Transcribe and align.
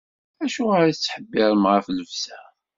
Acuɣer 0.43 0.83
i 0.87 0.93
tettḥebbiṛem 0.93 1.63
ɣef 1.73 1.85
llebsa? 1.89 2.39